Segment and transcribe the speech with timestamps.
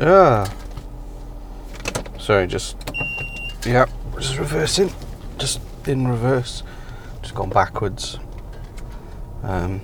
[0.00, 0.50] Ah.
[2.18, 2.76] Sorry, just.
[3.66, 3.84] Yeah,
[4.18, 4.90] just reversing.
[5.36, 6.62] Just in reverse.
[7.20, 8.18] Just gone backwards.
[9.42, 9.82] Um.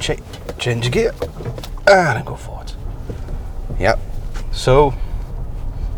[0.00, 0.22] Change,
[0.58, 1.12] change gear.
[1.86, 2.72] And then go forward.
[3.78, 3.98] Yep.
[4.52, 4.94] So,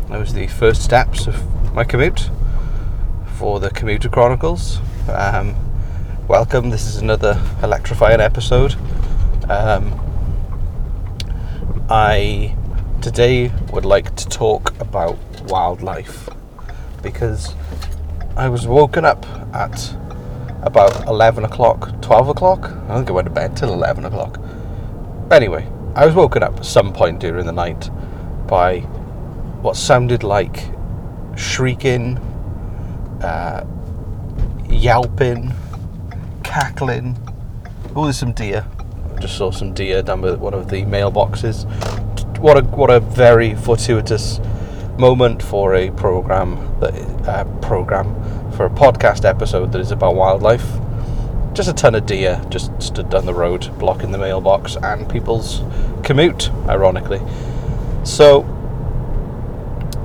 [0.09, 2.29] those are the first steps of my commute
[3.37, 4.79] for the Commuter Chronicles.
[5.07, 5.55] Um,
[6.27, 6.71] welcome.
[6.71, 8.75] This is another electrifying episode.
[9.49, 10.08] Um,
[11.91, 12.55] I
[13.01, 16.29] today would like to talk about wildlife
[17.01, 17.55] because
[18.37, 19.25] I was woken up
[19.55, 19.95] at
[20.61, 22.65] about 11 o'clock, 12 o'clock.
[22.87, 24.39] I think I went to bed till 11 o'clock.
[25.31, 27.89] Anyway, I was woken up at some point during the night
[28.45, 28.81] by
[29.61, 30.69] what sounded like
[31.35, 32.19] shrieking,
[33.23, 33.65] uh,
[34.69, 35.55] yelping,
[36.43, 37.17] cackling.
[37.95, 38.63] Oh, there's some deer.
[39.19, 41.65] Just saw some deer down by one of the mailboxes.
[42.37, 44.39] What a what a very fortuitous
[44.97, 46.93] moment for a program that
[47.27, 48.15] uh, program
[48.51, 50.65] for a podcast episode that is about wildlife.
[51.53, 55.61] Just a ton of deer just stood down the road, blocking the mailbox and people's
[56.03, 56.49] commute.
[56.69, 57.21] Ironically,
[58.05, 58.43] so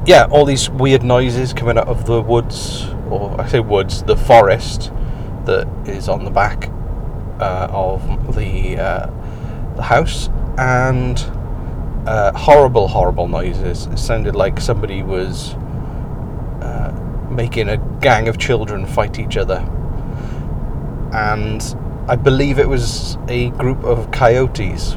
[0.06, 4.16] yeah, all these weird noises coming out of the woods, or I say woods, the
[4.16, 4.90] forest
[5.44, 6.68] that is on the back
[7.40, 9.06] uh, of the uh,
[9.76, 11.18] the house, and
[12.06, 13.86] uh, horrible, horrible noises.
[13.86, 15.54] It sounded like somebody was
[16.62, 16.92] uh,
[17.30, 19.58] making a gang of children fight each other,
[21.12, 21.62] and
[22.08, 24.94] I believe it was a group of coyotes,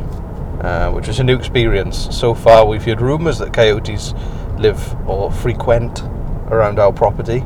[0.62, 2.16] uh, which was a new experience.
[2.16, 4.14] So far, we've heard rumours that coyotes
[4.58, 6.04] live or frequent
[6.50, 7.46] around our property.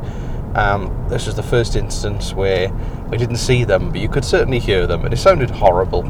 [0.56, 2.72] Um, this was the first instance where
[3.10, 6.04] we didn't see them, but you could certainly hear them, and it sounded horrible.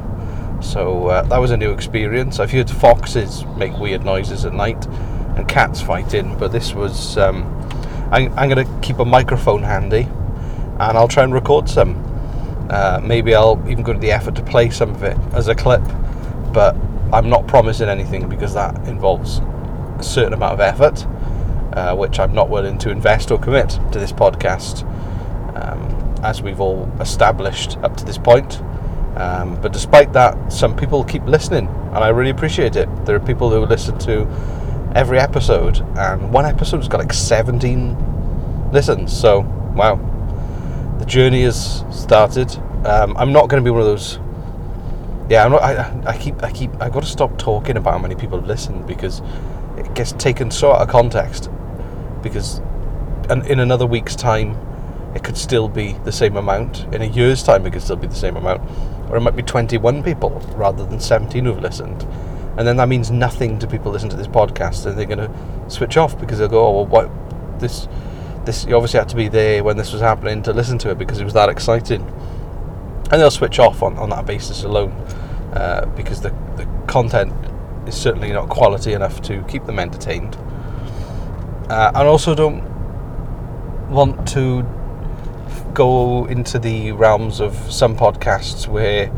[0.62, 2.40] So uh, that was a new experience.
[2.40, 4.86] I've heard foxes make weird noises at night
[5.36, 7.18] and cats fighting, but this was.
[7.18, 7.58] Um,
[8.12, 10.02] I, I'm going to keep a microphone handy
[10.82, 11.96] and I'll try and record some.
[12.70, 15.56] Uh, maybe I'll even go to the effort to play some of it as a
[15.56, 15.82] clip,
[16.54, 16.76] but
[17.14, 19.40] I'm not promising anything because that involves
[19.98, 21.06] a certain amount of effort,
[21.74, 24.84] uh, which I'm not willing to invest or commit to this podcast,
[25.56, 28.62] um, as we've all established up to this point.
[29.16, 32.88] Um, but despite that, some people keep listening, and I really appreciate it.
[33.06, 34.28] There are people who listen to
[34.96, 39.16] every episode, and one episode's got like 17 listens.
[39.16, 39.42] So,
[39.76, 40.00] wow,
[41.00, 42.56] the journey has started.
[42.86, 44.18] Um, I'm not going to be one of those.
[45.30, 45.62] Yeah, I'm not.
[45.62, 46.42] I, I keep.
[46.44, 46.72] I keep.
[46.82, 49.22] I've got to stop talking about how many people have listened because
[49.78, 51.50] it gets taken so out of context.
[52.22, 52.62] Because,
[53.30, 54.58] in another week's time,
[55.16, 56.86] it could still be the same amount.
[56.94, 58.62] In a year's time, it could still be the same amount,
[59.10, 62.04] or it might be 21 people rather than 17 who've listened.
[62.58, 65.70] And then that means nothing to people listening to this podcast, and they're going to
[65.70, 67.88] switch off because they'll go, "Oh, well, what this."
[68.44, 70.98] This you obviously had to be there when this was happening to listen to it
[70.98, 72.02] because it was that exciting,
[73.12, 74.90] and they'll switch off on, on that basis alone
[75.54, 77.34] uh, because the the content
[77.88, 80.38] is certainly not quality enough to keep them entertained.
[81.70, 82.62] Uh, and also don't
[83.90, 84.64] want to
[85.74, 89.12] go into the realms of some podcasts where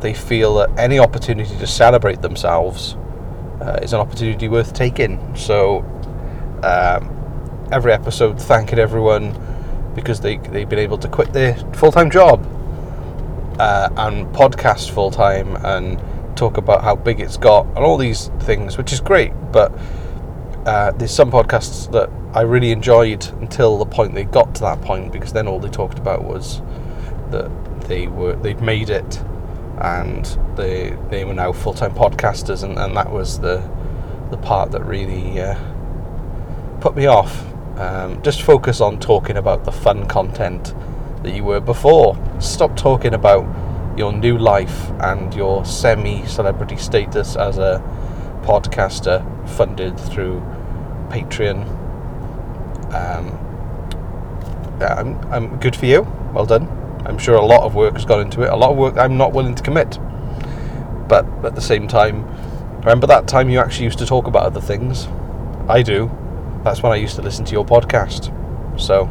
[0.00, 2.94] they feel that any opportunity to celebrate themselves
[3.60, 5.34] uh, is an opportunity worth taking.
[5.34, 5.80] So
[6.62, 9.36] um, every episode thanking everyone
[9.94, 12.46] because they, they've been able to quit their full-time job
[13.58, 16.00] uh, and podcast full-time and
[16.36, 19.32] talk about how big it's got and all these things, which is great.
[19.50, 19.72] But
[20.68, 24.82] uh, there's some podcasts that I really enjoyed until the point they got to that
[24.82, 26.60] point, because then all they talked about was
[27.30, 27.50] that
[27.88, 29.18] they were they'd made it
[29.80, 33.66] and they they were now full time podcasters, and, and that was the
[34.30, 35.58] the part that really uh,
[36.82, 37.46] put me off.
[37.78, 40.74] Um, just focus on talking about the fun content
[41.22, 42.14] that you were before.
[42.40, 43.46] Stop talking about
[43.96, 47.80] your new life and your semi celebrity status as a
[48.42, 50.42] podcaster funded through
[51.10, 51.66] Patreon.
[52.94, 53.38] Um,
[54.82, 56.02] I'm, I'm good for you.
[56.32, 56.68] Well done.
[57.04, 58.50] I'm sure a lot of work has gone into it.
[58.50, 59.98] A lot of work I'm not willing to commit.
[61.08, 62.24] But at the same time,
[62.80, 65.08] remember that time you actually used to talk about other things?
[65.68, 66.10] I do.
[66.64, 68.34] That's when I used to listen to your podcast.
[68.78, 69.04] So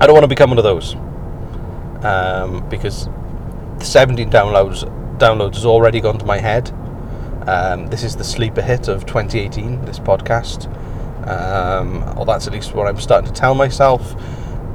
[0.00, 0.94] I don't want to become one of those.
[2.04, 3.06] Um, because
[3.78, 4.84] the 17 downloads
[5.18, 6.72] downloads has already gone to my head.
[7.46, 9.84] Um, this is the sleeper hit of 2018.
[9.84, 10.68] This podcast.
[11.26, 14.14] Um, or that's at least what I'm starting to tell myself.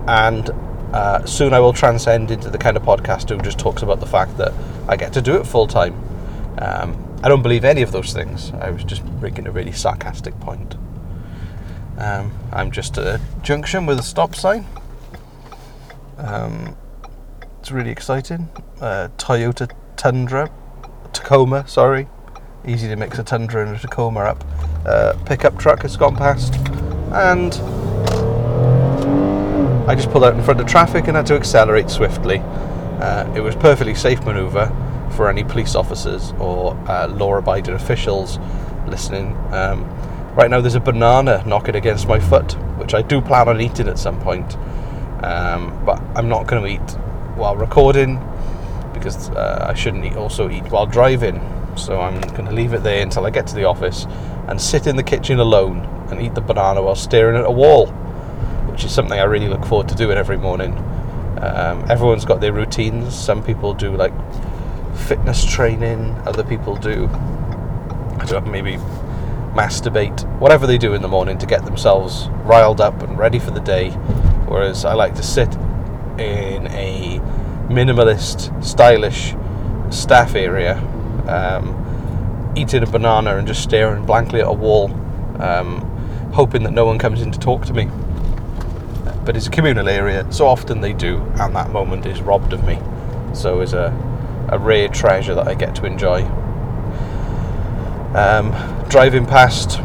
[0.08, 0.50] And
[0.94, 4.06] uh, soon I will transcend into the kind of podcast who just talks about the
[4.06, 4.54] fact that
[4.88, 5.94] I get to do it full time.
[6.60, 8.52] Um, I don't believe any of those things.
[8.54, 10.76] I was just making a really sarcastic point.
[11.98, 14.66] Um, I'm just at a junction with a stop sign.
[16.18, 16.76] Um,
[17.60, 18.50] it's really exciting.
[18.80, 20.52] Uh, Toyota Tundra,
[21.14, 22.08] Tacoma, sorry.
[22.68, 24.44] Easy to mix a Tundra and a Tacoma up.
[24.88, 26.56] Uh, pickup truck has gone past,
[27.14, 27.54] and
[29.88, 32.40] I just pulled out in front of traffic and had to accelerate swiftly.
[32.40, 38.40] Uh, it was perfectly safe manoeuvre for any police officers or uh, law-abiding officials
[38.88, 39.36] listening.
[39.54, 39.88] Um,
[40.34, 43.88] right now, there's a banana knocking against my foot, which I do plan on eating
[43.88, 44.58] at some point,
[45.24, 46.92] um, but I'm not going to eat
[47.38, 48.16] while recording
[48.92, 51.40] because uh, I shouldn't eat, also eat while driving.
[51.76, 54.06] So I'm going to leave it there until I get to the office
[54.48, 55.80] and sit in the kitchen alone
[56.10, 57.88] and eat the banana while staring at a wall,
[58.72, 60.74] which is something I really look forward to doing every morning.
[61.42, 63.14] Um, everyone's got their routines.
[63.14, 64.14] Some people do like
[64.96, 68.78] fitness training, other people do, I don't know, maybe
[69.54, 73.52] masturbate, whatever they do in the morning to get themselves riled up and ready for
[73.52, 73.92] the day.
[74.48, 75.54] Whereas I like to sit
[76.18, 77.20] in a
[77.70, 79.36] minimalist, stylish
[79.90, 80.76] staff area,
[81.28, 84.92] um, eating a banana and just staring blankly at a wall,
[85.42, 85.82] um,
[86.34, 87.90] hoping that no one comes in to talk to me.
[89.26, 92.64] But it's a communal area, so often they do, and that moment is robbed of
[92.64, 92.80] me.
[93.34, 93.92] So it's a,
[94.50, 96.24] a rare treasure that I get to enjoy.
[98.16, 98.52] Um,
[98.90, 99.80] driving past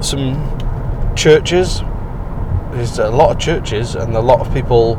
[0.00, 1.82] some churches
[2.74, 4.96] there's a lot of churches and a lot of people.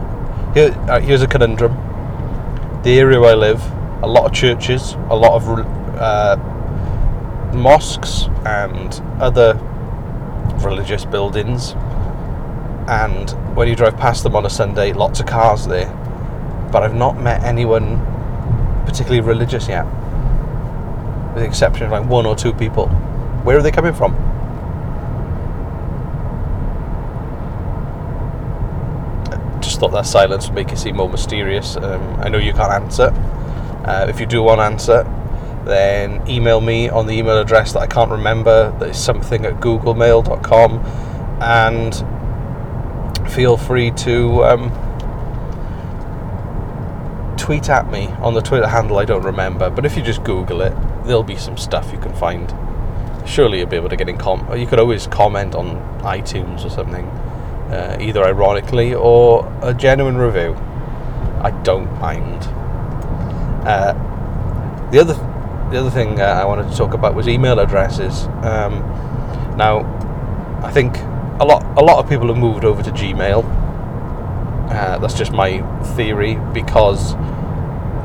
[0.53, 1.73] Here, uh, here's a conundrum.
[2.83, 3.61] The area where I live,
[4.01, 5.47] a lot of churches, a lot of
[5.97, 6.35] uh,
[7.53, 9.53] mosques, and other
[10.63, 11.73] religious buildings.
[12.87, 15.89] And when you drive past them on a Sunday, lots of cars there.
[16.71, 17.99] But I've not met anyone
[18.85, 19.85] particularly religious yet,
[21.33, 22.87] with the exception of like one or two people.
[23.43, 24.13] Where are they coming from?
[29.75, 31.75] just thought that silence would make it seem more mysterious.
[31.75, 33.09] Um, I know you can't answer.
[33.85, 35.03] Uh, if you do want answer,
[35.65, 39.59] then email me on the email address that I can't remember, that is something at
[39.59, 40.79] googlemail.com,
[41.41, 44.71] and feel free to um,
[47.37, 50.61] tweet at me on the Twitter handle I don't remember, but if you just Google
[50.61, 50.73] it,
[51.05, 52.53] there'll be some stuff you can find.
[53.27, 54.47] Surely you'll be able to get in com.
[54.55, 57.05] You could always comment on iTunes or something
[57.69, 60.53] uh, either ironically or a genuine review.
[61.41, 62.47] I don't mind.
[63.65, 63.93] Uh,
[64.91, 65.13] the other
[65.71, 68.25] the other thing uh, I wanted to talk about was email addresses.
[68.43, 68.79] Um,
[69.57, 69.79] now,
[70.63, 70.97] I think
[71.39, 73.43] a lot a lot of people have moved over to Gmail.
[74.69, 75.61] Uh, that's just my
[75.95, 77.15] theory because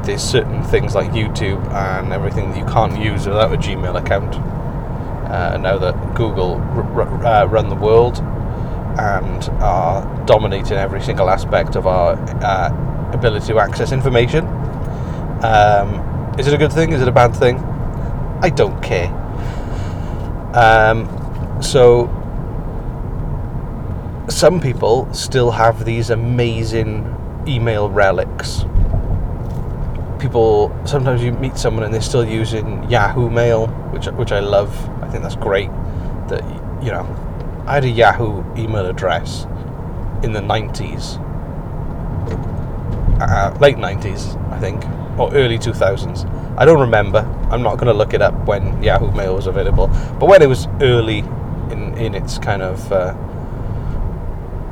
[0.06, 4.34] there's certain things like YouTube and everything that you can't use without a Gmail account.
[5.30, 8.18] Uh, now that Google r- r- uh, run the world,
[8.98, 14.44] and are dominating every single aspect of our uh, ability to access information.
[15.42, 16.92] Um, is it a good thing?
[16.92, 17.58] Is it a bad thing?
[18.42, 19.08] I don't care.
[20.54, 21.06] Um,
[21.62, 22.08] so,
[24.28, 27.16] some people still have these amazing
[27.46, 28.64] email relics.
[30.18, 34.70] People sometimes you meet someone and they're still using Yahoo Mail, which which I love.
[35.02, 35.70] I think that's great.
[36.28, 36.42] That
[36.82, 37.06] you know
[37.66, 39.46] I had a Yahoo email address
[40.22, 41.18] in the 90s,
[43.20, 44.84] uh, late 90s, I think,
[45.18, 46.28] or early 2000s.
[46.56, 47.18] I don't remember.
[47.50, 50.48] I'm not going to look it up when Yahoo Mail was available, but when it
[50.48, 51.18] was early
[51.70, 53.14] in, in its kind of uh,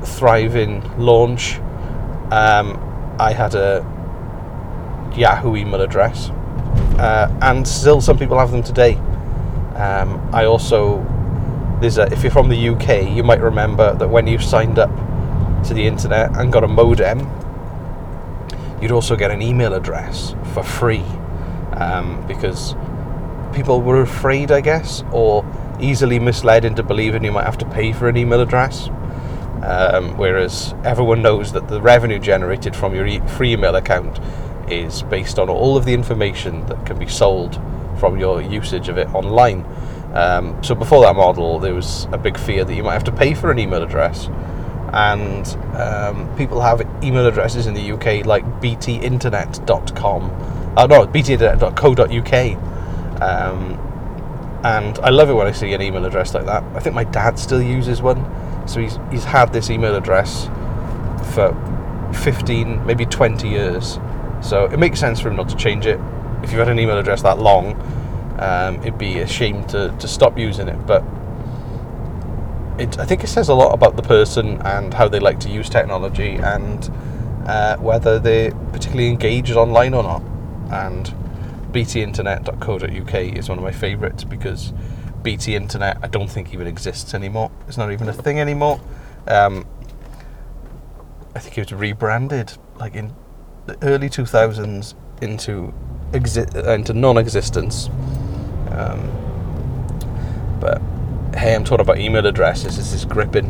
[0.02, 1.58] thriving launch,
[2.30, 2.76] um,
[3.18, 3.84] I had a
[5.16, 6.30] Yahoo email address,
[6.98, 8.94] uh, and still some people have them today.
[9.74, 11.04] Um, I also
[11.80, 14.90] there's a, if you're from the UK, you might remember that when you signed up
[15.64, 17.20] to the internet and got a modem,
[18.80, 21.04] you'd also get an email address for free
[21.74, 22.74] um, because
[23.52, 25.44] people were afraid, I guess, or
[25.80, 28.88] easily misled into believing you might have to pay for an email address.
[29.62, 34.20] Um, whereas everyone knows that the revenue generated from your e- free email account
[34.70, 37.60] is based on all of the information that can be sold
[37.98, 39.66] from your usage of it online.
[40.14, 43.12] Um, so before that model, there was a big fear that you might have to
[43.12, 44.28] pay for an email address,
[44.92, 50.30] and um, people have email addresses in the UK like btinternet.com,
[50.76, 53.78] uh, no, btinternet.co.uk, um,
[54.64, 56.64] and I love it when I see an email address like that.
[56.74, 58.24] I think my dad still uses one,
[58.66, 60.48] so he's he's had this email address
[61.32, 61.54] for
[62.14, 63.98] 15, maybe 20 years.
[64.40, 66.00] So it makes sense for him not to change it.
[66.42, 67.74] If you've had an email address that long,
[68.38, 70.86] um, it'd be a shame to, to stop using it.
[70.86, 71.02] But
[72.78, 75.48] it, I think it says a lot about the person and how they like to
[75.48, 76.90] use technology and
[77.46, 80.22] uh, whether they're particularly engaged online or not.
[80.70, 81.06] And
[81.72, 84.72] btinternet.co.uk is one of my favourites because
[85.22, 87.50] BT Internet I don't think even exists anymore.
[87.66, 88.80] It's not even a thing anymore.
[89.26, 89.66] Um,
[91.34, 93.14] I think it was rebranded like in
[93.66, 95.74] the early 2000s into
[96.12, 97.88] exi- uh, into non-existence.
[98.70, 99.10] Um,
[100.60, 100.80] but
[101.38, 102.76] hey, I'm talking about email addresses.
[102.76, 103.48] This is gripping.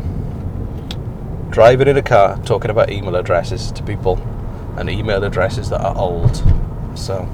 [1.49, 4.17] Driving in a car, talking about email addresses to people,
[4.77, 6.43] and email addresses that are old.
[6.93, 7.27] So,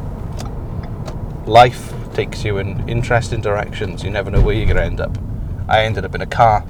[1.46, 4.02] life takes you in interesting directions.
[4.02, 5.18] You never know where you're going to end up.
[5.68, 6.66] I ended up in a car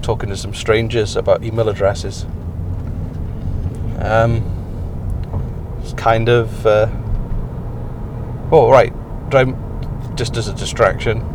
[0.00, 2.24] talking to some strangers about email addresses.
[3.98, 4.44] Um,
[5.82, 6.64] it's kind of.
[6.64, 6.86] Uh,
[8.52, 8.92] oh, right.
[10.14, 11.33] Just as a distraction.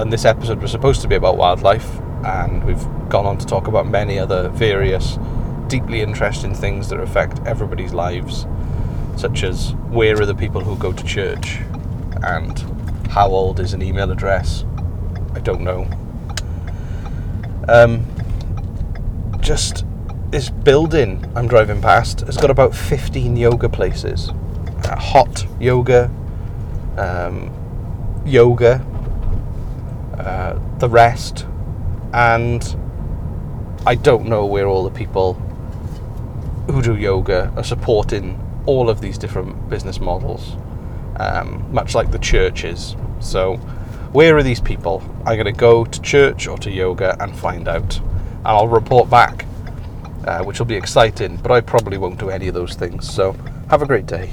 [0.00, 3.66] And this episode was supposed to be about wildlife, and we've gone on to talk
[3.66, 5.18] about many other various
[5.66, 8.46] deeply interesting things that affect everybody's lives,
[9.18, 11.58] such as where are the people who go to church,
[12.22, 12.60] and
[13.10, 14.64] how old is an email address?
[15.34, 15.86] I don't know.
[17.68, 18.06] Um,
[19.40, 19.84] just
[20.30, 24.30] this building I'm driving past has got about 15 yoga places.
[24.30, 26.10] Uh, hot yoga,
[26.96, 27.52] um,
[28.24, 28.82] yoga,
[30.20, 31.46] uh, the rest,
[32.12, 32.76] and
[33.86, 35.34] I don't know where all the people
[36.70, 40.56] who do yoga are supporting all of these different business models,
[41.16, 42.94] um, much like the churches.
[43.20, 43.56] So,
[44.12, 45.02] where are these people?
[45.26, 47.98] I'm going to go to church or to yoga and find out.
[47.98, 49.44] And I'll report back,
[50.26, 53.12] uh, which will be exciting, but I probably won't do any of those things.
[53.12, 53.32] So,
[53.68, 54.30] have a great day.